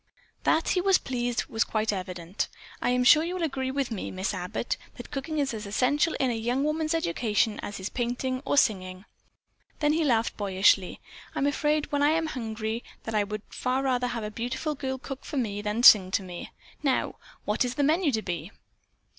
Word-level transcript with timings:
That 0.45 0.69
he 0.69 0.81
was 0.81 0.97
pleased 0.97 1.45
was 1.45 1.63
quite 1.63 1.93
evident. 1.93 2.47
"I 2.81 2.89
am 2.89 3.03
sure 3.03 3.23
you 3.23 3.37
agree 3.37 3.69
with 3.69 3.91
me, 3.91 4.09
Miss 4.09 4.33
Abbott, 4.33 4.75
that 4.95 5.11
cooking 5.11 5.37
is 5.37 5.53
as 5.53 5.67
essential 5.67 6.15
in 6.19 6.31
a 6.31 6.33
young 6.33 6.63
woman's 6.63 6.95
education 6.95 7.59
as 7.59 7.87
painting 7.89 8.41
or 8.43 8.57
singing." 8.57 9.05
Then 9.77 9.93
he 9.93 10.03
laughed 10.03 10.35
boyishly. 10.37 10.99
"I'm 11.35 11.45
afraid, 11.45 11.91
when 11.91 12.01
I 12.01 12.09
am 12.13 12.25
hungry 12.25 12.83
that 13.03 13.13
I 13.13 13.23
would 13.23 13.43
far 13.49 13.83
rather 13.83 14.07
have 14.07 14.23
a 14.23 14.31
beautiful 14.31 14.73
girl 14.73 14.97
cook 14.97 15.23
for 15.23 15.37
me 15.37 15.61
than 15.61 15.83
sing 15.83 16.09
to 16.13 16.23
me. 16.23 16.49
Now, 16.81 17.17
what 17.45 17.63
is 17.63 17.75
the 17.75 17.83
menu 17.83 18.11
to 18.13 18.23
be?" 18.23 18.51